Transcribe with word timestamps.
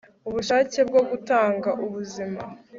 ubushake 0.27 0.79
bwo 0.89 1.01
gutanga 1.09 1.69
ubuzima 1.85 2.41